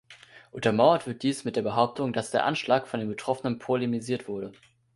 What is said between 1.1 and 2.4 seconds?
dies mit der Behauptung, dass